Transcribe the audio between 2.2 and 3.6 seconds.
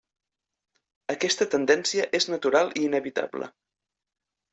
natural i inevitable.